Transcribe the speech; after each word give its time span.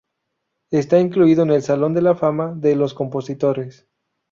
Está 0.71 0.97
incluido 0.99 1.43
en 1.43 1.51
el 1.51 1.61
Salón 1.61 1.93
de 1.93 2.01
la 2.01 2.15
Fama 2.15 2.55
de 2.55 2.75
los 2.75 2.95
Compositores. 2.95 3.87